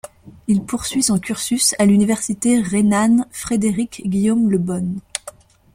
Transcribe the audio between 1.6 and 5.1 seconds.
à l'université rhénane Frédéric-Guillaume de Bonn.